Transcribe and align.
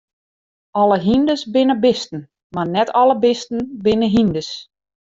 Alle 0.81 0.97
hynders 1.07 1.43
binne 1.53 1.75
bisten, 1.85 2.19
mar 2.55 2.67
net 2.75 2.89
alle 3.01 3.15
bisten 3.23 3.59
binne 3.83 4.07
hynders. 4.15 4.51